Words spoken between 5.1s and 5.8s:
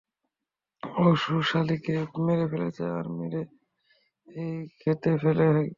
ফেলে গেছে?